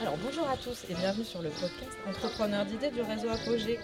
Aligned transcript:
Alors 0.00 0.16
bonjour 0.24 0.48
à 0.48 0.56
tous 0.56 0.84
et 0.88 0.94
bienvenue 0.94 1.24
sur 1.24 1.42
le 1.42 1.48
podcast 1.48 1.98
Entrepreneur 2.08 2.64
d'idées 2.64 2.90
du 2.90 3.00
réseau 3.00 3.28
Apogée. 3.30 3.80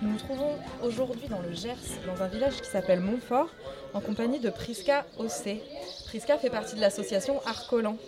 Nous 0.00 0.12
nous 0.12 0.16
trouvons 0.16 0.56
aujourd'hui 0.82 1.28
dans 1.28 1.40
le 1.40 1.52
Gers, 1.52 1.76
dans 2.06 2.22
un 2.22 2.28
village 2.28 2.58
qui 2.62 2.70
s'appelle 2.70 3.00
Montfort, 3.00 3.50
en 3.92 4.00
compagnie 4.00 4.40
de 4.40 4.48
Prisca 4.48 5.04
OC. 5.18 5.58
Prisca 6.06 6.38
fait 6.38 6.48
partie 6.48 6.74
de 6.74 6.80
l'association 6.80 7.42
Arcolan. 7.44 7.98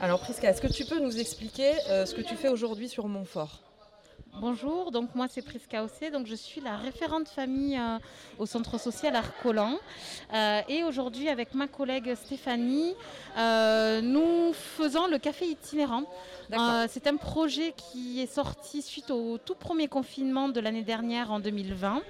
Alors 0.00 0.20
Prisca, 0.20 0.50
est-ce 0.50 0.60
que 0.60 0.72
tu 0.72 0.84
peux 0.84 1.00
nous 1.00 1.18
expliquer 1.18 1.72
euh, 1.90 2.06
ce 2.06 2.14
que 2.14 2.22
tu 2.22 2.36
fais 2.36 2.48
aujourd'hui 2.48 2.88
sur 2.88 3.08
Montfort? 3.08 3.60
Bonjour, 4.40 4.90
donc 4.90 5.14
moi 5.14 5.26
c'est 5.30 5.42
Prisca 5.42 5.84
Ossé, 5.84 6.10
donc 6.10 6.26
je 6.26 6.34
suis 6.34 6.60
la 6.60 6.76
référente 6.76 7.28
famille 7.28 7.78
euh, 7.78 7.98
au 8.40 8.46
centre 8.46 8.78
social 8.80 9.14
Arcolan. 9.14 9.78
Euh, 10.32 10.60
et 10.68 10.82
aujourd'hui 10.82 11.28
avec 11.28 11.54
ma 11.54 11.68
collègue 11.68 12.16
Stéphanie, 12.16 12.94
euh, 13.38 14.00
nous 14.00 14.52
faisons 14.52 15.06
le 15.06 15.18
café 15.18 15.46
itinérant. 15.46 16.02
c'est 16.88 17.06
un 17.06 17.16
projet 17.16 17.74
qui 17.76 18.20
est 18.20 18.32
sorti 18.32 18.82
suite 18.82 19.12
au 19.12 19.38
tout 19.38 19.54
premier 19.54 19.86
confinement 19.86 20.48
de 20.48 20.58
l'année 20.58 20.82
dernière 20.82 21.30
en 21.30 21.38
2020. 21.38 22.02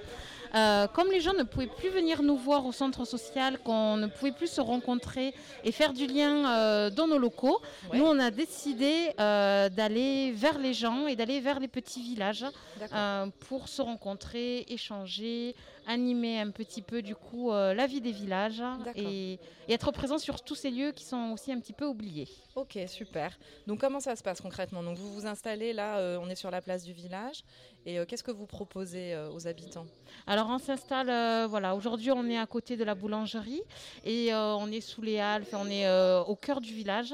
Euh, 0.55 0.87
comme 0.87 1.11
les 1.11 1.19
gens 1.19 1.33
ne 1.33 1.43
pouvaient 1.43 1.67
plus 1.67 1.89
venir 1.89 2.23
nous 2.23 2.37
voir 2.37 2.65
au 2.65 2.71
centre 2.71 3.03
social, 3.03 3.59
qu'on 3.59 3.97
ne 3.97 4.07
pouvait 4.07 4.31
plus 4.31 4.47
se 4.47 4.61
rencontrer 4.61 5.33
et 5.65 5.71
faire 5.71 5.91
du 5.91 6.07
lien 6.07 6.49
euh, 6.49 6.89
dans 6.89 7.07
nos 7.07 7.17
locaux, 7.17 7.61
nous 7.93 8.05
on 8.05 8.17
a 8.19 8.31
décidé 8.31 9.11
euh, 9.19 9.67
d'aller 9.67 10.31
vers 10.31 10.57
les 10.57 10.73
gens 10.73 11.07
et 11.07 11.15
d'aller 11.17 11.41
vers 11.41 11.59
les 11.59 11.67
petits 11.67 12.01
villages 12.01 12.45
pour 13.47 13.67
se 13.67 13.81
rencontrer, 13.81 14.65
échanger, 14.69 15.55
animer 15.87 16.39
un 16.39 16.51
petit 16.51 16.81
peu 16.81 17.01
du 17.01 17.15
coup 17.15 17.51
la 17.51 17.87
vie 17.87 18.01
des 18.01 18.11
villages 18.11 18.63
et, 18.95 19.39
être 19.67 19.91
présent 19.91 20.19
sur 20.19 20.43
tous 20.43 20.53
ces 20.53 20.69
lieux 20.69 20.91
qui 20.91 21.03
sont 21.03 21.31
aussi 21.33 21.51
un 21.51 21.59
petit 21.59 21.73
peu 21.73 21.85
oubliés. 21.85 22.27
Ok, 22.55 22.77
super. 22.87 23.37
Donc 23.65 23.79
comment 23.79 23.99
ça 23.99 24.15
se 24.15 24.21
passe 24.21 24.39
concrètement? 24.39 24.83
Donc 24.83 24.97
vous 24.97 25.11
vous 25.11 25.25
installez 25.25 25.73
là, 25.73 26.19
on 26.21 26.29
est 26.29 26.35
sur 26.35 26.51
la 26.51 26.61
place 26.61 26.83
du 26.83 26.93
village 26.93 27.43
et 27.85 27.97
qu'est-ce 28.05 28.23
que 28.23 28.31
vous 28.31 28.45
proposez 28.45 29.15
aux 29.33 29.47
habitants? 29.47 29.87
Alors 30.27 30.47
on 30.49 30.57
s'installe, 30.57 31.09
euh, 31.09 31.47
voilà, 31.47 31.75
aujourd'hui 31.75 32.11
on 32.11 32.27
est 32.27 32.37
à 32.37 32.45
côté 32.45 32.77
de 32.77 32.83
la 32.83 32.95
boulangerie 32.95 33.61
et 34.03 34.33
euh, 34.33 34.55
on 34.55 34.71
est 34.71 34.81
sous 34.81 35.01
les 35.01 35.19
halles, 35.19 35.45
on 35.53 35.69
est 35.69 35.85
euh, 35.85 36.23
au 36.23 36.35
cœur 36.35 36.61
du 36.61 36.73
village 36.73 37.13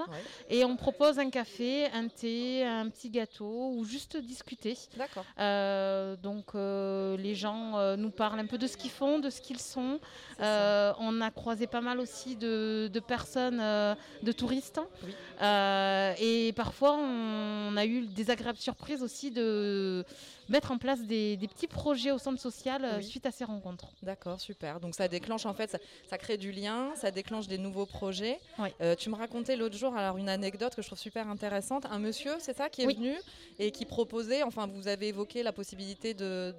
et 0.50 0.63
on 0.63 0.78
propose 0.78 1.19
un 1.19 1.30
café, 1.30 1.88
un 1.88 2.08
thé, 2.08 2.66
un 2.66 2.89
petit 2.89 3.09
gâteau 3.09 3.73
ou 3.75 3.83
juste 3.83 4.17
discuter. 4.17 4.78
D'accord. 4.97 5.25
donc 6.17 6.53
les 6.53 7.35
gens 7.35 7.97
nous 7.97 8.11
parlent 8.11 8.39
un 8.39 8.45
peu 8.45 8.58
de 8.62 8.67
ce 8.67 8.78
qu'ils 8.78 8.92
font, 8.92 9.20
de 9.20 9.30
ce 9.30 9.42
qu'ils 9.42 9.59
sont. 9.59 10.00
on 10.40 11.22
a 11.22 11.31
croisé 11.31 11.67
pas 11.67 11.81
mal 11.81 12.00
aussi 12.00 12.36
de, 12.36 12.90
personnes, 13.06 13.62
de 14.23 14.31
touristes. 14.31 14.80
et 15.42 16.53
parfois 16.56 16.94
on 16.98 17.76
a 17.76 17.86
eu 17.86 18.06
des 18.08 18.30
agréables 18.30 18.58
surprises 18.59 19.03
aussi 19.03 19.31
de 19.31 20.06
mettre 20.52 20.72
en 20.72 20.78
place 20.78 21.02
des, 21.02 21.38
petits 21.42 21.68
projets 21.68 22.12
au 22.12 22.18
centre 22.18 22.40
social 22.40 22.84
euh, 22.84 23.02
suite 23.02 23.26
à 23.26 23.31
ces 23.31 23.45
rencontres. 23.45 23.88
D'accord, 24.03 24.40
super. 24.40 24.80
Donc 24.80 24.96
ça 24.96 25.08
déclenche 25.08 25.46
en 25.46 25.53
fait, 25.53 25.78
ça, 26.09 26.18
crée 26.18 26.38
du 26.38 26.52
lien, 26.52 26.92
ça 26.96 27.09
déclenche 27.09 27.48
des 27.48 27.58
nouveaux 27.58 27.86
projets. 27.86 28.40
Euh, 28.81 28.96
tu 28.96 29.09
me 29.09 29.16
racontais 29.16 29.56
l'autre 29.56 29.78
jour 29.78 29.96
alors 29.96 30.18
une 30.18 30.30
anecdote 30.30 30.75
que 30.75 30.81
je 30.81 30.88
trouve 30.88 31.00
super 31.00 31.28
intéressante. 31.30 31.86
Un 31.90 32.00
monsieur, 32.00 32.34
c'est 32.40 32.56
ça, 32.56 32.70
qui 32.70 32.84
est 32.84 32.94
venu 32.94 33.16
et 33.59 33.72
qui 33.72 33.86
proposait, 33.86 34.44
enfin 34.44 34.68
vous 34.68 34.88
avez 34.88 35.08
évoqué 35.08 35.42
la 35.44 35.53
possibilité 35.53 36.14
de, 36.14 36.53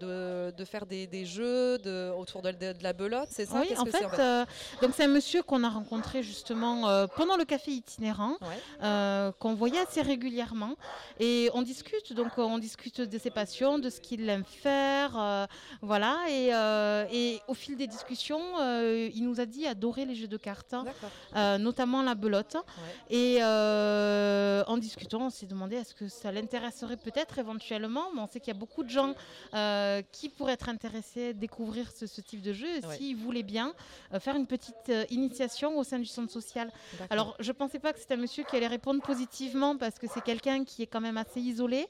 de, 0.57 0.65
faire 0.65 0.87
des, 0.87 1.07
des 1.07 1.25
jeux 1.25 1.79
de, 1.79 1.92
autour 2.17 2.43
de, 2.43 2.51
de, 2.51 2.83
la 2.83 2.93
belote, 2.93 3.29
c'est 3.31 3.47
ça? 3.47 3.61
Oui, 3.61 3.77
en 3.79 3.85
fait, 3.85 4.19
euh, 4.19 4.45
donc 4.81 4.93
c'est 4.95 5.05
un 5.05 5.09
monsieur 5.09 5.43
qu'on 5.43 5.65
a 5.65 5.71
rencontré 5.71 6.23
justement 6.23 7.07
pendant 7.17 7.37
le 7.37 7.45
café 7.45 7.73
itinérant, 7.73 8.37
qu'on 8.81 9.55
voyait 9.55 9.81
assez 9.81 10.03
régulièrement 10.03 10.77
et 11.21 11.51
on 11.55 11.63
discute, 11.63 12.13
donc 12.13 12.39
on 12.39 12.59
discute 12.59 13.01
de 13.01 13.19
ses 13.19 13.31
passions, 13.31 13.79
de 13.79 13.91
ce 13.91 14.01
qu'il 14.01 14.29
aime 14.29 14.45
faire. 14.45 15.19
Euh, 15.19 15.47
voilà. 15.81 16.19
Et, 16.29 16.51
euh, 16.53 17.07
et, 17.13 17.41
au 17.49 17.55
fil 17.55 17.77
des 17.77 17.87
discussions, 17.87 18.41
euh, 18.61 19.09
il 19.15 19.25
nous 19.25 19.41
a 19.41 19.47
dit 19.47 19.67
adorer 19.67 20.05
les 20.05 20.15
jeux 20.15 20.29
de 20.29 20.37
cartes, 20.37 20.75
notamment 21.35 22.03
la 22.03 22.15
belote. 22.15 22.57
Et 23.11 23.39
en 24.73 24.79
discutant, 24.79 25.27
on 25.27 25.31
s'est 25.31 25.47
demandé 25.47 25.77
est-ce 25.77 25.95
que 25.95 26.09
ça 26.09 26.33
l'intéresserait 26.33 26.97
peut-être 26.97 27.39
éventuellement. 27.39 28.07
Mais 28.15 28.21
on 28.21 28.27
sait 28.27 28.41
qu'il 28.41 28.53
y 28.53 28.57
a 28.57 28.59
beaucoup 28.59 28.83
de 28.83 28.91
gens 28.91 29.15
qui 30.13 30.29
pourraient 30.29 30.55
être 30.55 30.69
intéressés 30.69 31.29
à 31.29 31.33
découvrir 31.33 31.91
ce, 31.93 32.21
type 32.21 32.43
de 32.43 32.53
jeu. 32.53 32.69
S'il 32.97 33.17
voulait 33.17 33.43
bien 33.43 33.75
faire 34.21 34.37
une 34.37 34.47
petite 34.47 34.93
initiation 35.11 35.79
au 35.79 35.85
sein 35.85 35.99
du 35.99 36.07
centre 36.07 36.33
social. 36.33 36.71
Alors, 37.11 37.37
je 37.41 37.49
ne 37.49 37.57
pensais 37.57 37.79
pas 37.79 37.93
que 37.93 37.99
c'était 37.99 38.15
un 38.15 38.19
monsieur 38.19 38.45
qui 38.45 38.57
allait 38.57 38.67
répondre 38.67 39.03
positivement 39.03 39.77
parce 39.77 39.99
que 39.99 40.07
c'est 40.13 40.23
quelqu'un 40.23 40.65
qui 40.65 40.83
est 40.83 40.87
quand 40.87 41.01
même 41.01 41.17
assez 41.17 41.41
isolé, 41.41 41.87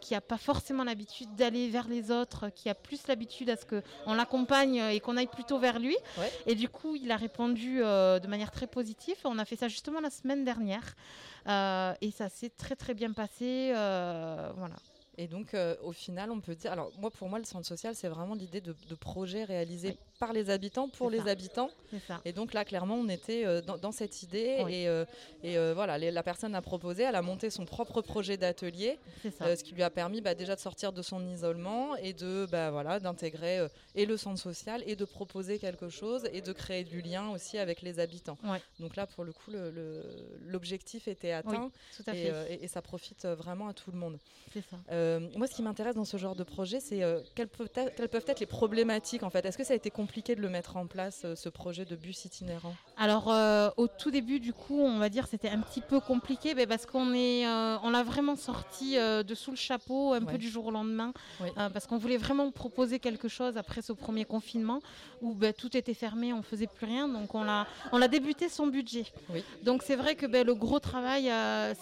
qui 0.00 0.14
n'a 0.14 0.20
pas 0.20 0.38
forcément 0.38 0.84
l'habitude 0.84 1.34
d'aller 1.34 1.68
vers 1.68 1.88
les 1.88 2.10
autres, 2.10 2.50
qui 2.50 2.68
a 2.68 2.74
plus 2.74 3.06
l'habitude 3.08 3.50
à 3.50 3.56
ce 3.56 3.64
qu'on 3.64 4.14
l'accompagne 4.14 4.76
et 4.76 5.00
qu'on 5.00 5.16
aille 5.16 5.26
plutôt 5.26 5.58
vers 5.58 5.78
lui. 5.78 5.96
Et 6.46 6.54
du 6.54 6.68
coup, 6.68 6.96
il 6.96 7.10
a 7.10 7.16
répondu 7.16 7.82
euh, 7.82 8.18
de 8.18 8.26
manière 8.26 8.50
très 8.50 8.66
positive. 8.66 9.16
On 9.24 9.38
a 9.38 9.44
fait 9.44 9.56
ça 9.56 9.68
justement 9.68 10.00
la 10.00 10.10
semaine 10.10 10.44
dernière. 10.44 10.94
Euh, 11.48 11.94
et 12.00 12.10
ça 12.10 12.28
s'est 12.28 12.50
très 12.50 12.76
très 12.76 12.94
bien 12.94 13.12
passé. 13.12 13.72
Euh, 13.74 14.52
voilà. 14.56 14.76
Et 15.18 15.28
donc, 15.28 15.56
au 15.82 15.92
final, 15.92 16.30
on 16.30 16.40
peut 16.40 16.54
dire. 16.54 16.72
Alors, 16.72 16.92
moi, 16.98 17.10
pour 17.10 17.30
moi, 17.30 17.38
le 17.38 17.46
centre 17.46 17.66
social, 17.66 17.94
c'est 17.94 18.08
vraiment 18.08 18.34
l'idée 18.34 18.60
de, 18.60 18.76
de 18.88 18.94
projets 18.94 19.44
réalisés 19.44 19.96
par 20.18 20.32
les 20.32 20.50
habitants, 20.50 20.88
pour 20.88 21.10
les 21.10 21.28
habitants. 21.28 21.70
Et 22.24 22.32
donc 22.32 22.52
là, 22.54 22.64
clairement, 22.64 22.96
on 22.96 23.08
était 23.08 23.44
euh, 23.44 23.60
dans, 23.60 23.92
cette 23.92 24.22
idée. 24.22 24.64
Et, 24.68 24.88
euh, 24.88 25.04
et 25.42 25.58
euh, 25.58 25.72
voilà, 25.74 25.98
la 25.98 26.22
personne 26.22 26.54
a 26.54 26.62
proposé, 26.62 27.02
elle 27.02 27.14
a 27.14 27.22
monté 27.22 27.50
son 27.50 27.64
propre 27.64 28.00
projet 28.02 28.36
d'atelier, 28.36 28.98
ce 29.22 29.62
qui 29.62 29.74
lui 29.74 29.82
a 29.82 29.90
permis 29.90 30.20
bah, 30.20 30.34
déjà 30.34 30.54
de 30.54 30.60
sortir 30.60 30.92
de 30.92 31.02
son 31.02 31.26
isolement 31.28 31.96
et 31.96 32.12
de 32.12 32.46
bah, 32.50 32.70
voilà, 32.70 33.00
d'intégrer 33.00 33.66
et 33.94 34.06
le 34.06 34.16
centre 34.16 34.40
social 34.40 34.82
et 34.86 34.96
de 34.96 35.04
proposer 35.04 35.58
quelque 35.58 35.88
chose 35.88 36.28
et 36.32 36.40
de 36.40 36.52
créer 36.52 36.84
du 36.84 37.00
lien 37.00 37.30
aussi 37.30 37.58
avec 37.58 37.82
les 37.82 37.98
habitants. 37.98 38.38
Donc 38.80 38.96
là, 38.96 39.06
pour 39.06 39.24
le 39.24 39.32
coup, 39.32 39.50
l'objectif 40.46 41.08
était 41.08 41.32
atteint 41.32 41.70
et, 42.12 42.30
et, 42.62 42.68
ça 42.68 42.82
profite 42.82 43.26
vraiment 43.26 43.68
à 43.68 43.74
tout 43.74 43.90
le 43.90 43.98
monde. 43.98 44.18
Ça. 44.54 45.20
moi, 45.36 45.46
ce 45.46 45.54
qui 45.54 45.62
m'intéresse 45.62 45.94
dans 45.94 46.04
ce 46.04 46.16
genre 46.16 46.34
de 46.34 46.44
projet, 46.44 46.80
c'est 46.80 47.02
quelles, 47.34 47.48
peuvent 47.48 47.70
être, 47.74 47.94
quelles 47.94 48.08
peuvent 48.08 48.24
être 48.26 48.40
les 48.40 48.46
problématiques 48.46 49.22
en 49.22 49.30
fait? 49.30 49.44
Est-ce 49.44 49.58
que 49.58 49.64
ça 49.64 49.72
a 49.72 49.76
été 49.76 49.90
compliqué 49.90 50.05
de 50.06 50.40
le 50.40 50.48
mettre 50.48 50.76
en 50.76 50.86
place, 50.86 51.22
euh, 51.24 51.36
ce 51.36 51.48
projet 51.48 51.84
de 51.84 51.94
bus 51.94 52.24
itinérant 52.24 52.74
Alors, 52.96 53.30
euh, 53.30 53.70
au 53.76 53.86
tout 53.86 54.10
début, 54.10 54.40
du 54.40 54.52
coup, 54.52 54.80
on 54.80 54.98
va 54.98 55.08
dire 55.08 55.26
c'était 55.26 55.48
un 55.48 55.60
petit 55.60 55.80
peu 55.80 56.00
compliqué 56.00 56.54
mais 56.54 56.66
parce 56.66 56.86
qu'on 56.86 57.12
est, 57.12 57.46
euh, 57.46 57.76
on 57.82 57.90
l'a 57.90 58.02
vraiment 58.02 58.36
sorti 58.36 58.96
de 58.96 59.34
sous 59.34 59.50
le 59.50 59.56
chapeau 59.56 60.12
un 60.12 60.22
peu 60.22 60.38
du 60.38 60.48
jour 60.48 60.66
au 60.66 60.70
lendemain, 60.70 61.12
parce 61.56 61.86
qu'on 61.86 61.98
voulait 61.98 62.16
vraiment 62.16 62.50
proposer 62.50 62.98
quelque 62.98 63.28
chose 63.28 63.56
après 63.56 63.82
ce 63.82 63.92
premier 63.92 64.24
confinement 64.24 64.80
où 65.22 65.34
ben, 65.34 65.52
tout 65.52 65.76
était 65.76 65.94
fermé, 65.94 66.32
on 66.32 66.42
faisait 66.42 66.66
plus 66.66 66.86
rien, 66.86 67.08
donc 67.08 67.34
on 67.34 67.42
a, 67.42 67.66
on 67.92 68.00
a 68.00 68.08
débuté 68.08 68.48
son 68.48 68.66
budget. 68.66 69.04
Donc 69.62 69.82
c'est 69.82 69.96
vrai 69.96 70.14
que 70.14 70.26
ben, 70.26 70.46
le 70.46 70.54
gros 70.54 70.78
travail, 70.78 71.30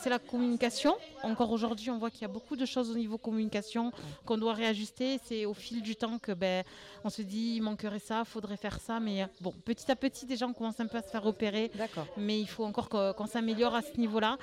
c'est 0.01 0.11
la 0.11 0.19
communication. 0.19 0.95
Encore 1.23 1.53
aujourd'hui, 1.53 1.91
on 1.91 1.99
voit 1.99 2.11
qu'il 2.11 2.23
y 2.23 2.27
a 2.27 2.29
beaucoup 2.29 2.57
de 2.57 2.67
choses 2.67 2.91
au 2.91 2.95
niveau 2.95 3.19
communication 3.19 3.93
qu'on 4.25 4.39
doit 4.39 4.55
réajuster. 4.55 5.21
C'est 5.25 5.45
au 5.45 5.55
fil 5.55 5.83
du 5.83 5.97
temps 5.97 6.19
que 6.19 6.33
ben, 6.33 6.65
on 7.05 7.11
se 7.11 7.23
dit 7.23 7.55
il 7.57 7.63
manquerait 7.63 7.99
ça 7.99 8.14
faudrait 8.25 8.57
faire 8.57 8.79
ça. 8.79 9.01
Mais 9.01 9.23
euh, 9.23 9.27
bon, 9.41 9.53
petit 9.65 9.91
à 9.91 9.97
petit, 9.97 10.27
déjà, 10.27 10.47
on 10.47 10.53
commence 10.53 10.79
un 10.79 10.87
peu 10.87 10.99
à 10.99 11.03
se 11.03 11.09
faire 11.09 11.27
opérer. 11.27 11.71
D'accord. 11.75 12.07
Mais 12.17 12.39
il 12.39 12.47
faut 12.47 12.65
encore 12.65 12.89
qu'on 12.89 13.27
s'améliore 13.27 13.75
à 13.75 13.83
ce 13.83 13.99
niveau-là. 13.99 14.37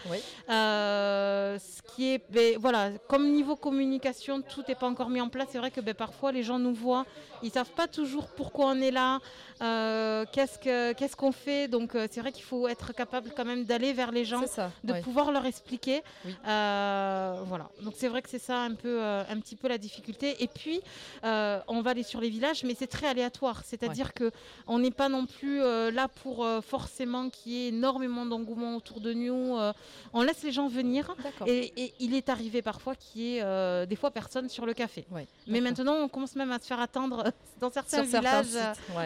Euh, 0.49 1.57
ce 1.59 1.81
qui 1.93 2.13
est, 2.13 2.21
ben, 2.29 2.57
voilà, 2.59 2.91
comme 3.07 3.31
niveau 3.31 3.55
communication, 3.55 4.41
tout 4.41 4.63
n'est 4.67 4.75
pas 4.75 4.87
encore 4.87 5.09
mis 5.09 5.21
en 5.21 5.29
place. 5.29 5.47
C'est 5.51 5.59
vrai 5.59 5.71
que 5.71 5.81
ben, 5.81 5.93
parfois, 5.93 6.31
les 6.31 6.43
gens 6.43 6.59
nous 6.59 6.73
voient, 6.73 7.05
ils 7.43 7.51
savent 7.51 7.71
pas 7.71 7.87
toujours 7.87 8.27
pourquoi 8.27 8.67
on 8.67 8.81
est 8.81 8.91
là, 8.91 9.19
euh, 9.61 10.25
qu'est-ce 10.33 11.15
qu'on 11.15 11.31
fait. 11.31 11.67
Donc, 11.67 11.91
c'est 11.93 12.19
vrai 12.19 12.31
qu'il 12.31 12.43
faut 12.43 12.67
être 12.67 12.93
capable 12.93 13.31
quand 13.35 13.45
même 13.45 13.63
d'aller 13.63 13.93
vers 13.93 14.11
les 14.11 14.25
gens, 14.25 14.41
de 14.83 15.01
pouvoir 15.01 15.31
leur 15.31 15.45
expliquer. 15.45 16.01
voilà. 16.43 17.69
Donc, 17.81 17.93
c'est 17.95 18.07
vrai 18.07 18.21
que 18.21 18.29
c'est 18.29 18.39
ça 18.39 18.59
un 18.61 18.73
peu, 18.73 19.03
un 19.03 19.39
petit 19.39 19.55
peu 19.55 19.67
la 19.67 19.77
difficulté. 19.77 20.43
Et 20.43 20.47
puis, 20.47 20.81
on 21.23 21.81
va 21.81 21.91
aller 21.91 22.03
sur 22.03 22.19
les 22.19 22.29
villages, 22.29 22.63
mais 22.63 22.75
c'est 22.77 22.87
très 22.87 23.07
aléatoire. 23.07 23.60
C'est-à-dire 23.65 24.13
que 24.13 24.31
on 24.67 24.79
n'est 24.79 24.91
pas 24.91 25.09
non 25.09 25.25
plus 25.25 25.61
euh, 25.61 25.91
là 25.91 26.07
pour 26.07 26.43
euh, 26.43 26.61
forcément 26.61 27.29
qu'il 27.29 27.51
y 27.51 27.65
ait 27.65 27.67
énormément 27.69 28.25
d'engouement 28.25 28.75
autour 28.75 28.99
de 29.01 29.13
nous. 29.13 29.57
Euh, 29.57 29.73
on 30.13 30.21
laisse 30.21 30.43
les 30.43 30.51
gens 30.51 30.67
venir. 30.67 31.15
Et, 31.47 31.93
il 31.99 32.15
est 32.15 32.29
arrivé 32.29 32.61
parfois 32.61 32.95
qu'il 32.95 33.21
y 33.21 33.37
ait 33.37 33.85
des 33.87 33.95
fois 33.95 34.11
personne 34.11 34.49
sur 34.49 34.65
le 34.65 34.73
café. 34.73 35.05
Mais 35.47 35.61
maintenant, 35.61 35.95
on 35.95 36.07
commence 36.07 36.35
même 36.35 36.51
à 36.51 36.59
se 36.59 36.65
faire 36.65 36.79
attendre 36.79 37.31
dans 37.59 37.71
certains 37.71 38.03
villages. 38.03 38.57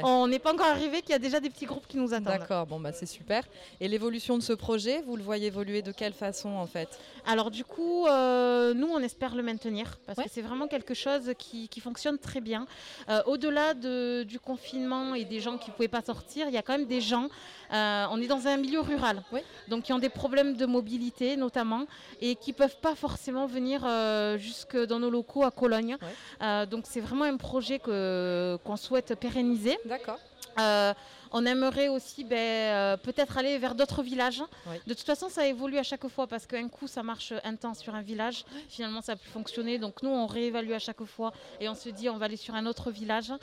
on 0.03 0.27
n'est 0.27 0.39
pas 0.39 0.53
encore 0.53 0.67
arrivé 0.67 1.01
qu'il 1.01 1.11
y 1.11 1.15
a 1.15 1.19
déjà 1.19 1.39
des 1.39 1.49
petits 1.49 1.65
groupes 1.65 1.87
qui 1.87 1.97
nous 1.97 2.13
attendent. 2.13 2.25
D'accord, 2.25 2.65
bon 2.65 2.79
bah 2.79 2.91
c'est 2.93 3.05
super. 3.05 3.43
Et 3.79 3.87
l'évolution 3.87 4.37
de 4.37 4.43
ce 4.43 4.53
projet, 4.53 5.01
vous 5.05 5.15
le 5.15 5.23
voyez 5.23 5.47
évoluer 5.47 5.81
de 5.81 5.91
quelle 5.91 6.13
façon 6.13 6.49
en 6.49 6.67
fait? 6.67 6.89
Alors 7.25 7.51
du 7.51 7.63
coup, 7.63 8.05
nous 8.05 8.87
on 8.87 8.99
espère 8.99 9.35
le 9.35 9.43
maintenir 9.43 9.97
parce 10.05 10.21
que 10.21 10.29
c'est 10.31 10.41
vraiment 10.41 10.67
quelque 10.67 10.93
chose 10.93 11.33
qui, 11.37 11.69
qui 11.69 11.79
fonctionne 11.79 12.17
très 12.17 12.41
bien. 12.41 12.65
Au-delà 13.25 13.73
de, 13.73 14.23
du 14.23 14.39
confinement 14.45 15.15
et 15.15 15.25
des 15.25 15.39
gens 15.39 15.57
qui 15.57 15.69
ne 15.71 15.75
pouvaient 15.75 15.87
pas 15.87 16.01
sortir, 16.01 16.47
il 16.47 16.53
y 16.53 16.57
a 16.57 16.61
quand 16.61 16.77
même 16.77 16.87
des 16.87 17.01
gens 17.01 17.27
on 17.71 18.21
est 18.21 18.27
dans 18.27 18.47
un 18.47 18.57
milieu 18.57 18.79
rural, 18.79 19.23
donc 19.67 19.83
qui 19.83 19.93
ont 19.93 19.99
des 19.99 20.09
problèmes 20.09 20.55
de 20.55 20.65
mobilité 20.65 21.35
notamment 21.35 21.85
et 22.21 22.35
qui 22.35 22.53
peuvent 22.53 22.77
pas 22.79 22.95
forcément 22.95 23.47
venir 23.47 23.79
jusque 24.37 24.77
dans 24.77 24.99
nos 24.99 25.09
locaux 25.09 25.43
à 25.43 25.51
Cologne. 25.51 25.97
donc 26.69 26.85
c'est 26.87 27.01
vraiment 27.01 27.25
un 27.25 27.37
projet 27.37 27.79
qu'on 27.79 28.77
souhaite 28.77 29.15
pérenniser. 29.19 29.77
D'accord. 29.85 30.19
On 31.37 31.45
aimerait 31.45 31.89
aussi 31.89 32.23
ben, 32.23 32.37
euh, 32.37 32.95
peut-être 32.95 33.37
aller 33.37 33.57
vers 33.57 33.75
d'autres 33.75 34.01
villages. 34.01 34.41
De 34.87 34.93
toute 34.93 35.05
façon, 35.05 35.27
ça 35.27 35.45
évolue 35.45 35.77
à 35.77 35.83
chaque 35.83 36.07
fois 36.07 36.27
parce 36.27 36.45
qu'un 36.45 36.69
coup, 36.69 36.87
ça 36.87 37.03
marche 37.03 37.33
intense 37.43 37.79
sur 37.79 37.93
un 37.93 38.01
village. 38.01 38.45
Finalement, 38.69 39.01
ça 39.01 39.13
a 39.13 39.15
pu 39.17 39.27
fonctionner. 39.27 39.77
Donc 39.77 40.01
nous, 40.01 40.09
on 40.09 40.27
réévalue 40.27 40.71
à 40.71 40.79
chaque 40.79 41.03
fois 41.03 41.33
et 41.59 41.67
on 41.67 41.75
se 41.75 41.89
dit, 41.89 42.09
on 42.09 42.17
va 42.17 42.27
aller 42.27 42.37
sur 42.37 42.55
un 42.55 42.65
autre 42.65 42.89
village. 42.89 43.33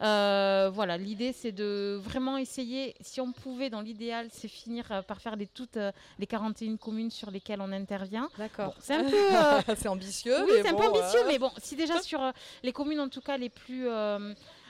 Euh, 0.00 0.70
voilà, 0.72 0.96
l'idée, 0.96 1.32
c'est 1.32 1.50
de 1.50 2.00
vraiment 2.00 2.38
essayer, 2.38 2.94
si 3.00 3.20
on 3.20 3.32
pouvait, 3.32 3.68
dans 3.68 3.80
l'idéal, 3.80 4.28
c'est 4.30 4.46
finir 4.46 4.84
euh, 4.92 5.02
par 5.02 5.20
faire 5.20 5.34
les, 5.34 5.48
toutes 5.48 5.78
les 6.20 6.26
41 6.28 6.76
communes 6.76 7.10
sur 7.10 7.32
lesquelles 7.32 7.60
on 7.60 7.72
intervient. 7.72 8.28
D'accord. 8.38 8.74
c'est 8.78 8.94
un 8.94 9.02
peu... 9.02 9.74
c'est 9.76 9.88
ambitieux. 9.88 10.36
Oui, 10.44 10.52
c'est 10.62 10.68
un 10.68 10.74
peu 10.74 10.86
ambitieux, 10.86 11.20
mais 11.26 11.40
bon, 11.40 11.50
si 11.58 11.74
déjà 11.74 12.00
sur 12.00 12.20
les 12.62 12.72
communes, 12.72 13.00
en 13.00 13.08
tout 13.08 13.22
cas, 13.22 13.36
les 13.36 13.50
plus... 13.50 13.88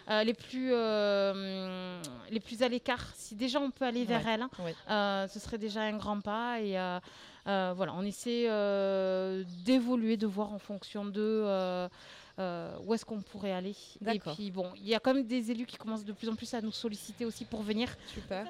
Euh, 0.09 0.25
les, 0.25 0.35
plus, 0.35 0.71
euh, 0.73 2.03
les 2.31 2.41
plus 2.41 2.63
à 2.63 2.69
l'écart. 2.69 3.13
Si 3.15 3.35
déjà 3.35 3.61
on 3.61 3.71
peut 3.71 3.85
aller 3.85 4.05
vers 4.05 4.27
elles, 4.27 4.47
euh, 4.91 5.29
ce 5.29 5.39
serait 5.39 5.59
déjà 5.59 5.83
un 5.83 5.97
grand 5.97 6.21
pas. 6.21 6.61
Et 6.61 6.73
voilà, 7.45 7.93
on 7.95 8.03
essaie 8.03 8.47
d'évoluer, 9.65 10.17
de 10.17 10.27
voir 10.27 10.53
en 10.53 10.59
fonction 10.59 11.05
de 11.05 11.89
où 12.39 12.95
est-ce 12.95 13.05
qu'on 13.05 13.21
pourrait 13.21 13.53
aller. 13.53 13.77
Et 14.07 14.19
puis 14.19 14.51
bon, 14.51 14.73
il 14.77 14.89
y 14.89 14.95
a 14.95 15.01
quand 15.01 15.15
même 15.15 15.27
des 15.27 15.51
élus 15.51 15.67
qui 15.67 15.77
commencent 15.77 16.05
de 16.05 16.13
plus 16.13 16.29
en 16.29 16.35
plus 16.35 16.53
à 16.55 16.61
nous 16.61 16.73
solliciter 16.73 17.25
aussi 17.25 17.45
pour 17.45 17.63
venir. 17.63 17.89
Super 18.07 18.47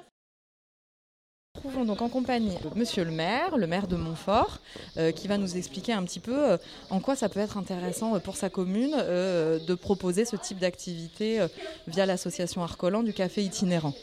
trouvons 1.61 1.85
donc 1.85 2.01
en 2.01 2.09
compagnie 2.09 2.57
de 2.57 2.79
Monsieur 2.79 3.03
le 3.03 3.11
maire, 3.11 3.55
le 3.55 3.67
maire 3.67 3.87
de 3.87 3.95
Montfort, 3.95 4.59
euh, 4.97 5.11
qui 5.11 5.27
va 5.27 5.37
nous 5.37 5.57
expliquer 5.57 5.93
un 5.93 6.03
petit 6.03 6.19
peu 6.19 6.51
euh, 6.51 6.57
en 6.89 6.99
quoi 6.99 7.15
ça 7.15 7.29
peut 7.29 7.39
être 7.39 7.55
intéressant 7.55 8.15
euh, 8.15 8.19
pour 8.19 8.35
sa 8.35 8.49
commune 8.49 8.91
de 8.91 9.75
proposer 9.75 10.25
ce 10.25 10.35
type 10.35 10.57
d'activité 10.57 11.45
via 11.87 12.05
l'association 12.07 12.63
Arcolan 12.63 13.03
du 13.03 13.13
café 13.13 13.43
itinérant. 13.43 13.93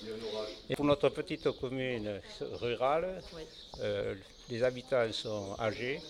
pour 0.76 0.84
notre 0.84 1.08
petite 1.08 1.50
commune 1.60 2.20
rurale, 2.60 3.20
les 4.50 4.62
habitants 4.62 5.12
sont 5.12 5.56
âgés, 5.58 6.00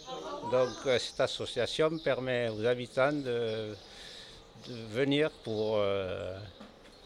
donc 0.53 0.69
cette 0.99 1.21
association 1.21 1.99
permet 1.99 2.51
aux 2.51 2.65
habitants 2.67 3.13
de, 3.13 3.75
venir 4.93 5.31
pour, 5.45 5.81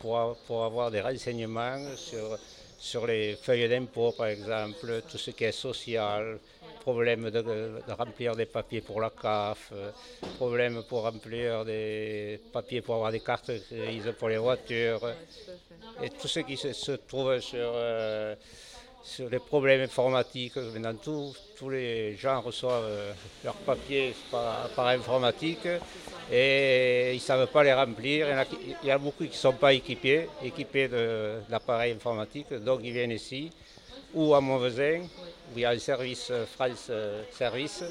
pour, 0.01 0.37
pour 0.47 0.65
avoir 0.65 0.91
des 0.91 1.01
renseignements 1.01 1.79
sur 1.97 2.39
sur 2.83 3.07
les 3.07 3.37
feuilles 3.37 3.69
d'impôt, 3.69 4.11
par 4.11 4.27
exemple, 4.27 5.03
tout 5.09 5.17
ce 5.17 5.31
qui 5.31 5.45
est 5.45 5.53
social, 5.53 6.41
problème 6.81 7.31
de, 7.31 7.81
remplir 7.97 8.35
des 8.35 8.47
papiers 8.47 8.81
pour 8.81 9.01
la 9.01 9.11
CAF, 9.11 9.71
euh, 9.73 9.93
problème 10.37 10.83
pour 10.89 11.03
remplir 11.03 11.65
des 11.65 12.41
papiers 12.53 12.81
pour 12.81 12.97
avoir 12.97 13.13
des 13.13 13.21
cartes 13.21 13.53
grises 13.71 14.13
pour 14.19 14.29
les 14.31 14.39
voitures, 14.39 15.15
et 16.03 16.11
tout 16.11 16.27
ce 16.27 16.41
qui 16.41 16.57
se, 16.57 16.93
trouve 17.07 17.39
sur, 17.39 17.71
euh, 17.73 18.35
sur 19.05 19.31
les 19.31 19.39
problèmes 19.39 19.83
informatiques. 19.83 20.57
Maintenant, 20.57 21.33
tous 21.57 21.71
les 21.71 22.17
gens 22.17 22.41
reçoivent 22.41 22.83
euh, 22.85 23.13
leurs 23.45 23.63
papiers 23.71 24.13
par 24.33 24.89
informatique 24.89 25.69
et 26.31 27.13
ils 27.13 27.17
ne 27.17 27.21
savent 27.21 27.47
pas 27.47 27.63
les 27.63 27.73
remplir. 27.73 28.27
Il 28.83 28.89
y, 28.89 28.91
a, 28.91 28.99
beaucoup 28.99 29.25
qui 29.25 29.31
ne 29.31 29.35
sont 29.35 29.53
pas 29.53 29.73
équipés, 29.73 30.29
équipés 30.43 30.89
d'appareils 31.49 31.93
informatiques, 31.93 32.53
donc 32.53 32.81
ils 32.85 32.93
viennent 32.93 33.11
ici, 33.13 33.51
ou 34.15 34.35
à 34.35 34.41
Montvezin, 34.41 35.01
où 35.01 35.57
il 35.57 35.63
y 35.63 35.65
a 35.65 35.71
un 35.71 35.79
service 35.79 36.29
euh, 36.31 36.45
France 36.47 36.89
euh, 36.91 37.23
Service 37.31 37.85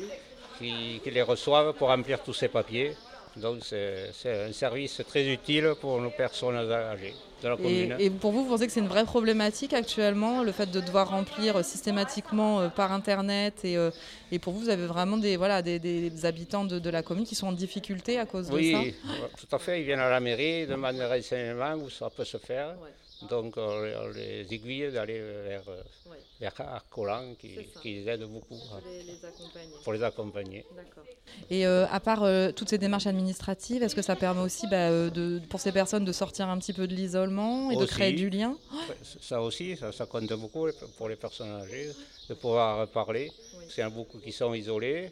qui, 0.57 1.01
les 1.06 1.22
reçoivent 1.22 1.74
pour 1.74 1.88
remplir 1.88 2.22
tous 2.22 2.33
ces 2.33 2.48
papiers. 2.48 2.95
Donc 3.38 3.60
c'est 3.63 4.12
un 4.25 4.51
service 4.51 5.01
très 5.07 5.25
utile 5.28 5.74
pour 5.80 6.01
nos 6.01 6.12
personnes 6.12 6.57
âgées. 6.57 7.13
Et, 8.00 8.10
pour 8.10 8.31
vous, 8.31 8.44
vous 8.44 8.50
pensez 8.50 8.68
que 8.68 8.74
c'est 8.74 8.80
une 8.80 8.88
vraie 8.88 9.06
problématique 9.06 9.74
actuellement, 9.74 10.44
le 10.44 10.51
fait 10.51 10.69
de 10.69 10.80
devoir 10.80 11.10
remplir 11.10 11.63
systématiquement 11.66 12.62
euh, 12.62 12.69
par 12.69 12.92
Internet 12.92 13.66
et, 13.66 13.78
euh, 13.78 13.89
et, 14.31 14.39
pour 14.39 14.54
vous, 14.54 14.60
vous 14.62 14.69
avez 14.69 14.86
vraiment 14.86 15.18
des, 15.18 15.38
voilà, 15.38 15.62
des, 15.62 16.25
habitants 16.25 16.66
de, 16.66 16.89
la 16.89 17.01
commune 17.01 17.25
qui 17.25 17.36
sont 17.36 17.48
en 17.48 17.51
difficulté 17.51 18.19
à 18.19 18.25
cause 18.25 18.48
de 18.48 18.51
ça? 18.51 18.57
Oui, 18.57 18.95
tout 19.39 19.56
à 19.56 19.60
fait. 19.60 19.81
Ils 19.81 19.86
viennent 19.86 20.00
à 20.00 20.10
la 20.10 20.19
mairie, 20.19 20.68
demandent 20.68 20.98
des 20.98 21.06
renseignements 21.06 21.74
où 21.75 21.89
ça 21.89 22.10
peut 22.10 22.25
se 22.25 22.38
faire. 22.38 22.75
Donc 23.29 23.56
on 23.57 24.09
les, 24.15 24.45
aiguille 24.51 24.91
d'aller 24.91 25.19
vers, 25.19 25.63
vers 26.39 26.53
Arcolan 26.59 27.35
qui, 27.35 27.50
qui, 27.81 27.95
les 27.95 28.07
aide 28.09 28.23
beaucoup 28.23 28.57
pour 29.83 29.94
les, 29.94 30.03
accompagner. 30.03 30.65
Et 31.50 31.65
euh, 31.65 31.85
à 31.91 32.00
part 32.00 32.23
euh, 32.23 32.51
toutes 32.51 32.69
ces 32.69 32.77
démarches 32.77 33.07
administratives, 33.07 33.83
est-ce 33.83 33.95
que 33.95 34.01
ça 34.01 34.15
permet 34.15 34.41
aussi 34.41 34.68
bah, 34.68 34.89
euh, 34.89 35.09
de, 35.09 35.41
pour 35.50 35.59
ces 35.59 35.71
personnes 35.71 36.06
de 36.06 36.12
sortir 36.12 36.50
un 36.50 36.57
petit 36.57 36.73
peu 36.73 36.88
de 36.88 36.95
l'isolement 36.95 37.71
et 37.71 37.77
de 37.77 37.85
créer 37.85 38.13
du 38.13 38.29
lien 38.29 38.57
Ça 39.21 39.41
aussi, 39.41 39.77
ça, 39.77 40.06
compte 40.06 40.31
beaucoup 40.33 40.68
pour 40.97 41.09
les 41.09 41.15
personnes 41.15 41.51
âgées, 41.51 41.91
de 42.29 42.33
pouvoir 42.33 42.88
parler. 42.88 43.31
Il 43.77 43.79
y 43.79 43.83
en 43.83 43.88
a 43.88 43.89
beaucoup 43.89 44.18
qui 44.18 44.31
sont 44.31 44.53
isolés, 44.53 45.12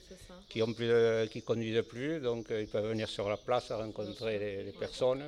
qui 0.50 0.60
ne 0.60 1.26
qui 1.28 1.42
conduisent 1.42 1.84
plus, 1.88 2.20
donc 2.20 2.48
ils 2.50 2.68
peuvent 2.68 2.90
venir 2.90 3.08
sur 3.08 3.30
la 3.30 3.38
place 3.38 3.72
rencontrer 3.72 4.40
les 4.66 4.72
personnes 4.72 5.24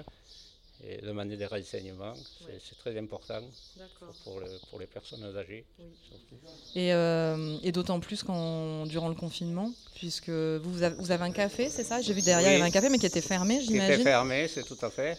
et 0.84 0.98
demander 1.02 1.38
des 1.38 1.46
renseignements. 1.46 2.14
C'est 2.46 2.78
très 2.78 2.98
important 2.98 3.42
pour, 4.24 4.42
pour, 4.70 4.80
les 4.80 4.88
personnes 4.88 5.24
âgées. 5.38 5.66
Et, 6.76 6.94
euh, 6.94 7.58
et 7.64 7.72
d'autant 7.72 8.00
plus 8.00 8.24
quand, 8.24 8.86
durant 8.88 9.10
le 9.10 9.16
confinement, 9.16 9.72
puisque 9.96 10.30
vous 10.30 10.84
avez, 10.84 10.96
vous 10.96 11.12
avez 11.12 11.24
un 11.24 11.32
café, 11.32 11.70
c'est 11.70 11.84
ça? 11.84 12.02
J'ai 12.02 12.14
vu 12.14 12.22
derrière, 12.22 12.52
il 12.52 12.54
y 12.54 12.62
avait 12.62 12.68
un 12.70 12.72
café, 12.72 12.90
mais 12.90 12.98
qui 12.98 13.06
était 13.06 13.22
fermé, 13.22 13.62
j'imagine. 13.62 13.88
Qui 13.88 14.02
était 14.02 14.04
fermé, 14.04 14.48
c'est 14.48 14.64
tout 14.64 14.78
à 14.82 14.90
fait. 14.90 15.18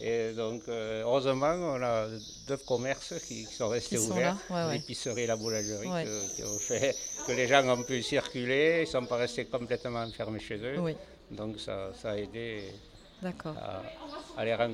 Et 0.00 0.32
donc, 0.32 0.62
euh, 0.68 1.02
heureusement, 1.02 1.54
on 1.54 1.82
a 1.82 2.08
deux 2.48 2.56
commerces 2.56 3.14
qui, 3.28 3.44
sont 3.44 3.68
restés 3.68 3.98
ouverts, 3.98 4.36
l'épicerie 4.72 5.22
et 5.22 5.26
la 5.26 5.36
boulangerie, 5.36 5.88
qui 6.34 6.42
ont 6.42 6.58
fait 6.58 6.96
que 7.26 7.32
les 7.32 7.46
gens 7.46 7.66
ont 7.68 7.82
pu 7.82 8.02
circuler, 8.02 8.78
ils 8.78 8.80
ne 8.80 8.86
sont 8.86 9.06
pas 9.06 9.16
restés 9.16 9.44
complètement 9.44 10.02
enfermés 10.02 10.40
chez 10.40 10.56
eux. 10.56 10.96
Donc, 11.30 11.60
ça, 11.60 11.92
ça 12.00 12.12
a 12.12 12.16
aidé 12.16 12.64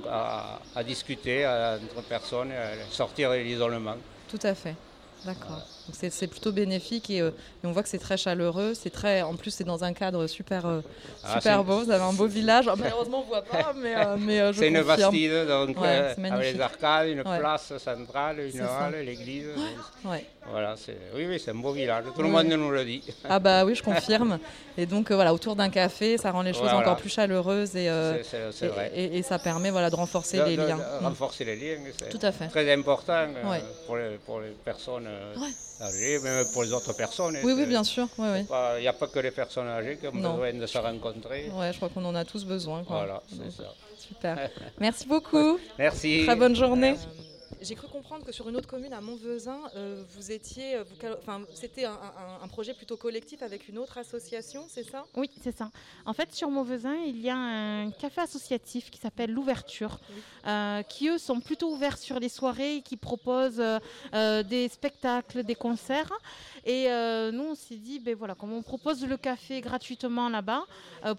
à, 0.09 0.59
à, 0.75 0.85
discuter 0.85 1.47
entre 1.47 2.03
personnes, 2.03 2.53
à 2.53 2.89
sortir 2.91 3.31
de 3.31 3.37
l'isolement. 3.37 3.97
Tout 4.29 4.39
à 4.43 4.55
fait. 4.55 4.77
D'accord. 5.25 5.61
C'est 5.93 6.27
plutôt 6.27 6.53
bénéfique 6.53 7.11
et, 7.11 7.21
euh, 7.21 7.31
et, 7.63 7.67
on 7.67 7.73
voit 7.73 7.83
que 7.83 7.89
c'est 7.89 7.99
très 7.99 8.17
chaleureux. 8.17 8.75
C'est 8.75 8.91
très, 8.91 9.23
en 9.23 9.35
plus, 9.35 9.51
c'est 9.51 9.65
dans 9.65 9.85
un 9.85 9.93
cadre 9.93 10.27
super, 10.27 10.67
euh, 10.67 10.81
ah, 11.25 11.35
super 11.35 11.65
beau. 11.65 11.85
Vous 11.85 11.91
avez 11.91 12.03
un 12.03 12.13
beau 12.13 12.27
village. 12.27 12.71
malheureusement, 12.77 13.21
on 13.21 13.25
ne 13.25 13.29
voit 13.29 13.43
pas, 13.43 13.73
mais, 13.77 13.95
euh, 13.97 14.17
mais 14.19 14.53
C'est 14.53 14.69
une 14.69 14.83
bastide, 14.83 15.47
donc 15.47 15.77
avec 15.79 16.55
les 16.55 16.61
arcades, 16.61 17.09
une 17.09 17.23
place 17.23 17.73
centrale, 17.79 18.41
une 18.53 18.61
halle, 18.61 19.05
l'église. 19.05 19.49
Voilà, 20.51 20.75
oui, 21.15 21.27
oui, 21.29 21.41
c'est 21.43 21.51
un 21.51 21.55
beau 21.55 21.73
village. 21.73 22.05
Tout 22.15 22.23
le 22.23 22.29
monde 22.29 22.47
nous 22.47 22.71
le 22.71 22.85
dit. 22.85 23.03
Ah 23.29 23.39
bah 23.39 23.65
oui, 23.65 23.75
je 23.75 23.83
confirme. 23.83 24.39
Et 24.79 24.87
donc 24.87 25.13
voilà, 25.13 25.35
autour 25.35 25.55
d'un 25.55 25.69
café, 25.69 26.17
ça 26.17 26.31
rend 26.31 26.43
les 26.43 26.55
choses 26.55 26.73
encore 26.73 26.97
plus 26.97 27.11
chaleureuses 27.11 27.77
et, 27.77 27.91
et, 28.95 29.19
et, 29.19 29.23
ça 29.23 29.39
permet 29.39 29.71
voilà 29.71 29.91
de 29.91 29.97
renforcer 29.97 30.43
les 30.45 30.57
liens. 30.57 30.79
De, 30.79 31.05
renforcer 31.05 31.45
les 31.45 31.57
liens, 31.57 31.77
fait. 32.33 32.49
Très 32.49 32.73
important 32.73 33.27
pour, 33.87 33.97
les, 33.97 34.17
pour 34.27 34.41
les 34.41 34.51
personnes 34.65 35.09
âgées, 35.81 36.19
même 36.21 36.47
pour 36.53 36.63
les 36.63 36.73
autres 36.73 36.93
personnes. 36.95 37.39
Oui, 37.43 37.53
oui, 37.57 37.67
bien 37.67 37.85
sûr. 37.85 38.09
Il 38.19 38.81
n'y 38.81 38.89
a 38.89 38.93
pas 38.93 39.07
que 39.07 39.19
les 39.19 39.31
personnes 39.31 39.69
âgées 39.69 39.97
qui 39.97 40.07
ont 40.07 40.13
besoin 40.13 40.53
de 40.53 40.67
se 40.67 40.79
rencontrer. 40.79 41.51
Oui, 41.53 41.67
je 41.73 41.77
crois 41.77 41.89
qu'on 41.89 42.05
en 42.05 42.15
a 42.15 42.25
tous 42.25 42.45
besoin. 42.45 42.83
Voilà, 42.89 43.23
c'est 43.29 43.51
ça. 43.51 43.75
Super. 43.99 44.51
Merci 44.81 45.07
beaucoup. 45.07 45.59
Merci. 45.79 46.23
Très 46.27 46.37
bonne 46.37 46.57
journée. 46.57 46.97
J'ai 47.63 47.75
cru 47.75 47.89
comprendre 47.89 48.25
que 48.25 48.33
sur 48.33 48.49
une 48.49 48.57
autre 48.57 48.69
commune, 48.69 48.95
à 48.95 49.03
Montvezin, 49.03 49.59
euh, 49.77 50.03
vous 50.17 50.33
étiez, 50.33 50.77
euh, 50.77 50.85
enfin, 51.19 51.43
c'était 51.55 51.85
un, 51.85 52.49
projet 52.49 52.73
plutôt 52.73 52.97
collectif 52.97 53.43
avec 53.43 53.69
une 53.69 53.77
autre 53.77 53.99
association, 53.99 54.65
c'est 54.67 54.83
ça? 54.83 55.05
Oui, 55.15 55.31
c'est 55.43 55.55
ça. 55.57 55.71
En 56.07 56.15
fait, 56.15 56.33
sur 56.33 56.51
Montvezin, 56.51 56.97
il 57.07 57.21
y 57.21 57.29
a 57.29 57.37
un 57.37 57.91
café 57.91 58.23
associatif 58.23 58.91
qui 58.91 58.99
s'appelle 58.99 59.31
l'Ouverture, 59.31 60.01
euh, 60.47 60.83
qui 60.85 61.09
eux 61.09 61.19
sont 61.19 61.41
plutôt 61.41 61.71
ouverts 61.71 61.99
sur 61.99 62.19
les 62.19 62.31
soirées 62.31 62.77
et 62.77 62.83
qui 62.83 62.97
proposent 62.97 63.63
des 64.13 64.69
spectacles, 64.69 65.45
des 65.45 65.55
concerts. 65.55 66.13
Et 66.65 66.89
nous, 67.33 67.45
on 67.45 67.55
s'est 67.55 67.77
dit, 67.77 68.01
ben 68.01 68.17
voilà, 68.17 68.35
comme 68.35 68.53
on 68.53 68.63
propose 68.63 69.07
le 69.07 69.17
café 69.17 69.61
gratuitement 69.61 70.29
là-bas, 70.29 70.65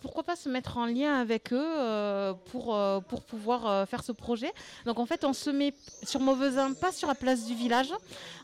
pourquoi 0.01 0.23
pas 0.23 0.35
se 0.35 0.49
mettre 0.49 0.77
en 0.77 0.85
lien 0.85 1.19
avec 1.19 1.53
eux 1.53 2.33
pour, 2.45 2.77
pour 3.07 3.21
pouvoir 3.23 3.87
faire 3.87 4.03
ce 4.03 4.11
projet? 4.11 4.51
Donc 4.85 4.99
en 4.99 5.05
fait, 5.05 5.23
on 5.23 5.33
se 5.33 5.49
met 5.49 5.73
sur 6.03 6.19
Montvezin 6.19 6.30
on 6.31 6.35
faisait 6.35 6.59
un 6.59 6.73
pas 6.73 6.91
sur 6.91 7.07
la 7.07 7.15
place 7.15 7.45
du 7.45 7.55
village. 7.55 7.91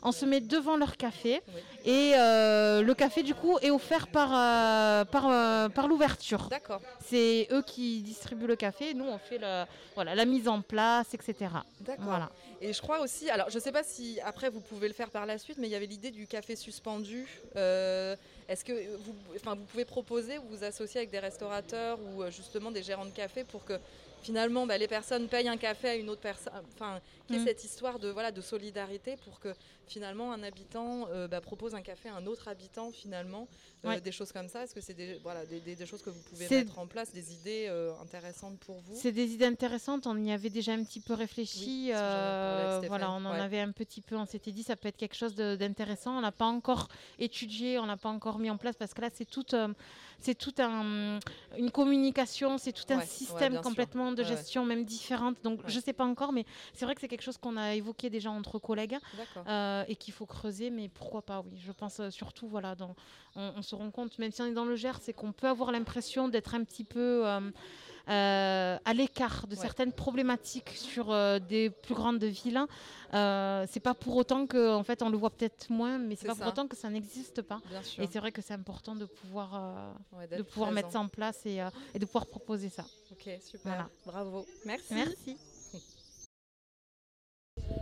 On 0.02 0.12
se 0.12 0.24
met 0.24 0.40
devant 0.40 0.76
leur 0.76 0.96
café. 0.96 1.40
Et 1.84 2.12
euh, 2.14 2.82
le 2.82 2.94
café, 2.94 3.22
du 3.22 3.34
coup, 3.34 3.58
est 3.58 3.70
offert 3.70 4.08
par, 4.08 4.30
euh, 4.32 5.04
par, 5.04 5.28
euh, 5.28 5.68
par 5.68 5.88
l'ouverture. 5.88 6.48
D'accord. 6.48 6.80
C'est 7.06 7.48
eux 7.50 7.62
qui 7.62 8.02
distribuent 8.02 8.46
le 8.46 8.56
café. 8.56 8.94
Nous, 8.94 9.04
on 9.04 9.18
fait 9.18 9.38
la, 9.38 9.66
voilà, 9.94 10.14
la 10.14 10.24
mise 10.24 10.48
en 10.48 10.60
place, 10.60 11.14
etc. 11.14 11.50
D'accord. 11.80 12.04
Voilà. 12.04 12.30
Et 12.60 12.72
je 12.72 12.82
crois 12.82 13.00
aussi, 13.00 13.30
alors 13.30 13.50
je 13.50 13.56
ne 13.56 13.62
sais 13.62 13.70
pas 13.70 13.84
si 13.84 14.18
après 14.24 14.50
vous 14.50 14.60
pouvez 14.60 14.88
le 14.88 14.94
faire 14.94 15.10
par 15.10 15.26
la 15.26 15.38
suite, 15.38 15.58
mais 15.58 15.68
il 15.68 15.70
y 15.70 15.76
avait 15.76 15.86
l'idée 15.86 16.10
du 16.10 16.26
café 16.26 16.56
suspendu. 16.56 17.26
Est-ce 17.54 18.64
que 18.64 18.96
vous, 18.98 19.14
enfin, 19.36 19.54
vous 19.54 19.64
pouvez 19.64 19.84
proposer 19.84 20.38
ou 20.38 20.42
vous 20.50 20.64
associer 20.64 20.98
avec 21.00 21.10
des 21.10 21.20
restaurateurs 21.20 21.98
ou 22.00 22.24
justement 22.30 22.70
des 22.70 22.82
gérants 22.82 23.04
de 23.04 23.10
café 23.10 23.44
pour 23.44 23.64
que 23.64 23.74
finalement 24.22 24.66
bah, 24.66 24.78
les 24.78 24.88
personnes 24.88 25.28
payent 25.28 25.48
un 25.48 25.56
café 25.56 25.88
à 25.88 25.94
une 25.94 26.08
autre 26.08 26.20
personne, 26.20 26.52
enfin, 26.74 27.00
qui 27.26 27.34
est 27.34 27.38
mm. 27.38 27.46
cette 27.46 27.64
histoire 27.64 27.98
de, 27.98 28.08
voilà, 28.08 28.32
de 28.32 28.40
solidarité 28.40 29.16
pour 29.24 29.40
que 29.40 29.54
finalement 29.86 30.32
un 30.32 30.42
habitant 30.42 31.08
euh, 31.08 31.28
bah, 31.28 31.40
propose 31.40 31.74
un 31.74 31.80
café 31.80 32.08
à 32.08 32.16
un 32.16 32.26
autre 32.26 32.48
habitant 32.48 32.90
finalement, 32.90 33.48
euh, 33.84 33.98
des 34.00 34.12
choses 34.12 34.32
comme 34.32 34.48
ça. 34.48 34.64
Est-ce 34.64 34.74
que 34.74 34.80
c'est 34.80 34.94
des, 34.94 35.18
voilà, 35.22 35.46
des, 35.46 35.60
des, 35.60 35.86
choses 35.86 36.02
que 36.02 36.10
vous 36.10 36.20
pouvez 36.20 36.48
mettre 36.48 36.78
en 36.78 36.86
place, 36.86 37.12
des 37.12 37.32
idées 37.32 37.66
euh, 37.68 37.92
intéressantes 38.02 38.58
pour 38.60 38.76
vous? 38.80 38.94
C'est 38.94 39.12
des 39.12 39.32
idées 39.32 39.46
intéressantes, 39.46 40.06
on 40.06 40.16
y 40.22 40.32
avait 40.32 40.50
déjà 40.50 40.72
un 40.72 40.84
petit 40.84 41.00
peu 41.00 41.14
réfléchi, 41.14 41.90
voilà, 41.90 43.10
on 43.10 43.24
en 43.24 43.32
avait 43.32 43.60
un 43.60 43.72
petit 43.72 44.02
peu, 44.02 44.16
on 44.16 44.26
s'était 44.26 44.52
dit 44.52 44.62
ça 44.62 44.76
peut 44.76 44.88
être 44.88 44.96
quelque 44.96 45.16
chose 45.16 45.34
d'intéressant, 45.34 46.18
on 46.18 46.20
n'a 46.20 46.32
pas 46.32 46.46
encore 46.46 46.88
étudié, 47.18 47.78
on 47.78 47.86
n'a 47.86 47.96
pas 47.96 48.10
encore 48.10 48.38
mis 48.38 48.50
en 48.50 48.56
place 48.56 48.76
parce 48.76 48.94
que 48.94 49.00
là 49.00 49.08
c'est 49.12 49.24
tout 49.24 49.46
c'est 50.20 50.34
tout 50.34 50.54
un, 50.58 51.18
une 51.56 51.70
communication, 51.70 52.58
c'est 52.58 52.72
tout 52.72 52.92
un 52.92 53.00
système 53.00 53.60
complètement 53.60 54.12
de 54.12 54.22
gestion, 54.22 54.64
même 54.64 54.84
différente. 54.84 55.36
Donc 55.42 55.60
je 55.66 55.76
ne 55.76 55.82
sais 55.82 55.92
pas 55.92 56.04
encore, 56.04 56.32
mais 56.32 56.44
c'est 56.74 56.84
vrai 56.84 56.94
que 56.94 57.00
c'est 57.00 57.08
quelque 57.08 57.22
chose 57.22 57.38
qu'on 57.38 57.56
a 57.56 57.74
évoqué 57.74 58.10
déjà 58.10 58.30
entre 58.30 58.58
collègues 58.58 58.98
euh, 59.46 59.84
et 59.86 59.96
qu'il 59.96 60.12
faut 60.12 60.26
creuser. 60.26 60.70
Mais 60.70 60.88
pourquoi 60.88 61.22
pas 61.22 61.42
Oui, 61.44 61.58
je 61.64 61.72
pense 61.72 62.00
euh, 62.00 62.10
surtout, 62.10 62.48
voilà, 62.48 62.74
dans, 62.74 62.94
on, 63.36 63.62
se 63.62 63.74
rend 63.74 63.90
compte, 63.90 64.18
même 64.18 64.32
si 64.32 64.42
on 64.42 64.46
est 64.46 64.52
dans 64.52 64.64
le 64.64 64.76
Gers, 64.76 64.98
c'est 65.00 65.12
qu'on 65.12 65.32
peut 65.32 65.48
avoir 65.48 65.70
l'impression 65.70 66.28
d'être 66.28 66.54
un 66.54 66.64
petit 66.64 66.84
peu 66.84 67.26
euh, 67.26 67.40
à 68.08 68.94
l'écart 68.94 69.46
de 69.46 69.54
certaines 69.54 69.92
problématiques 69.92 70.70
sur 70.70 71.10
euh, 71.10 71.38
des 71.38 71.70
plus 71.70 71.94
grandes 71.94 72.24
villes. 72.24 72.60
Euh, 73.14 73.66
c'est 73.70 73.80
pas 73.80 73.94
pour 73.94 74.16
autant 74.16 74.46
que, 74.46 74.74
en 74.74 74.82
fait, 74.82 75.02
on 75.02 75.08
le 75.08 75.16
voit 75.16 75.30
peut-être 75.30 75.70
moins, 75.70 75.98
mais 75.98 76.16
c'est 76.16 76.26
pas 76.26 76.34
pour 76.34 76.46
autant 76.46 76.66
que 76.66 76.76
ça 76.76 76.90
n'existe 76.90 77.42
pas. 77.42 77.60
Et 77.98 78.06
c'est 78.06 78.18
vrai 78.18 78.32
que 78.32 78.42
c'est 78.42 78.54
important 78.54 78.94
de 78.94 79.06
pouvoir, 79.06 79.94
de 80.36 80.42
pouvoir 80.42 80.72
mettre 80.72 80.92
ça 80.92 81.00
en 81.00 81.08
place 81.08 81.44
et, 81.46 81.62
et, 81.94 81.98
de 81.98 82.04
pouvoir 82.04 82.26
proposer 82.26 82.68
ça. 82.68 82.84
Ok, 83.12 83.30
super. 83.40 83.88
Bravo. 84.04 84.46
Merci. 84.64 84.94
Merci. 84.94 85.36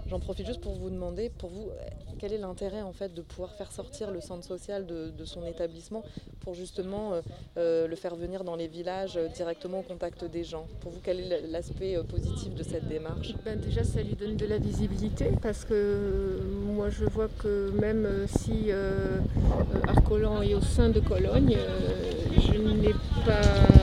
J'en 0.09 0.21
profite 0.21 0.47
juste 0.47 0.61
pour 0.61 0.75
vous 0.75 0.91
demander, 0.91 1.31
pour 1.31 1.51
vous, 1.51 1.71
quel 2.19 2.33
est 2.33 2.39
l'intérêt 2.39 2.83
en 2.83 2.93
fait 2.93 3.13
de 3.13 3.23
pouvoir 3.23 3.53
faire 3.55 3.71
sortir 3.73 4.11
le 4.11 4.21
centre 4.21 4.45
social 4.45 4.87
de, 4.87 5.25
son 5.25 5.45
établissement 5.45 6.05
pour 6.41 6.55
justement 6.55 7.13
euh, 7.13 7.21
euh, 7.57 7.89
le 7.89 7.97
faire 7.97 8.15
venir 8.15 8.45
dans 8.45 8.55
les 8.55 8.69
villages 8.69 9.17
euh, 9.17 9.27
directement 9.29 9.81
au 9.81 9.83
contact 9.83 10.25
des 10.25 10.45
gens? 10.45 10.67
Pour 10.81 10.93
vous, 10.93 11.01
quel 11.03 11.21
est 11.21 11.41
l'aspect 11.49 11.99
positif 12.09 12.55
de 12.55 12.63
cette 12.63 12.87
démarche? 12.87 13.35
Ben 13.45 13.59
Déjà, 13.59 13.83
ça 13.83 14.03
lui 14.03 14.15
donne 14.15 14.37
de 14.37 14.47
la 14.47 14.59
visibilité 14.59 15.33
parce 15.43 15.65
que 15.65 16.41
moi 16.65 16.89
je 16.91 17.05
vois 17.07 17.29
que 17.39 17.71
même 17.81 18.27
si 18.29 18.71
Arcolan 19.89 20.43
est 20.43 20.55
au 20.55 20.61
sein 20.61 20.89
de 20.89 21.01
Cologne, 21.01 21.57
je 22.39 22.59
n'ai 22.59 22.93
pas 23.25 23.75